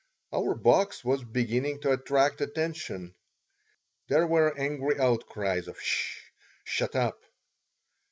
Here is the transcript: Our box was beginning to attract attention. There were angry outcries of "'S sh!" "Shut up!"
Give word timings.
Our 0.33 0.55
box 0.55 1.05
was 1.05 1.23
beginning 1.23 1.81
to 1.81 1.91
attract 1.91 2.41
attention. 2.41 3.13
There 4.07 4.25
were 4.25 4.57
angry 4.57 4.99
outcries 4.99 5.67
of 5.67 5.75
"'S 5.77 5.83
sh!" 5.83 6.19
"Shut 6.63 6.95
up!" 6.95 7.21